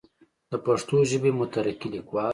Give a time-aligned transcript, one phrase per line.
[0.49, 2.29] دَ پښتو ژبې مترقي ليکوال